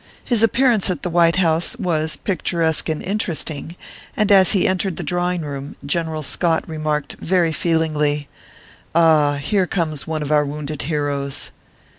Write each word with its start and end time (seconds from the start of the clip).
His 0.23 0.41
appearance 0.41 0.89
at 0.89 1.03
the 1.03 1.11
White 1.11 1.35
House 1.35 1.75
was 1.77 2.17
picturesque 2.17 2.89
and 2.89 3.03
interesting, 3.03 3.75
and 4.17 4.31
as 4.31 4.53
he 4.53 4.67
entered 4.67 4.95
the 4.97 5.03
drawing 5.03 5.41
room, 5.41 5.75
General 5.85 6.23
Scott 6.23 6.67
remarked, 6.67 7.17
very 7.19 7.51
feel 7.51 7.81
ingly:" 7.81 8.25
Ah! 8.95 9.35
here 9.35 9.67
comes 9.67 10.07
one 10.07 10.23
of 10.23 10.31
our 10.31 10.43
wounded 10.43 10.81
heroes." 10.81 11.51